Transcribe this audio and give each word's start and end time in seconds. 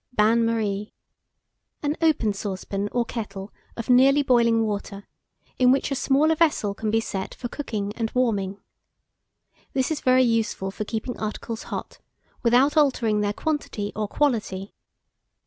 BAIN 0.15 0.43
MARIE. 0.43 0.95
An 1.83 1.95
open 2.01 2.33
saucepan 2.33 2.89
or 2.91 3.05
kettle 3.05 3.53
of 3.77 3.87
nearly 3.87 4.23
boiling 4.23 4.65
water, 4.65 5.07
in 5.59 5.71
which 5.71 5.91
a 5.91 5.95
smaller 5.95 6.33
vessel 6.33 6.73
can 6.73 6.89
be 6.89 6.99
set 6.99 7.35
for 7.35 7.47
cooking 7.47 7.93
and 7.95 8.09
warming. 8.15 8.57
This 9.73 9.91
is 9.91 10.01
very 10.01 10.23
useful 10.23 10.71
for 10.71 10.85
keeping 10.85 11.19
articles 11.19 11.65
hot, 11.69 11.99
without 12.41 12.75
altering 12.75 13.21
their 13.21 13.31
quantity 13.33 13.91
or 13.95 14.07
quality. 14.07 14.73